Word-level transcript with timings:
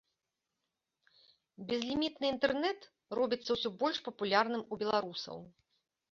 Безлімітны 1.71 2.25
інтэрнэт 2.33 2.79
робіцца 3.19 3.49
ўсё 3.57 3.69
больш 3.83 3.97
папулярным 4.07 4.63
у 4.71 4.79
беларусаў. 4.85 5.37